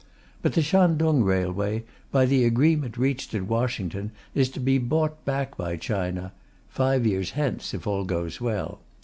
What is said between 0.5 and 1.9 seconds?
the Shantung Railway,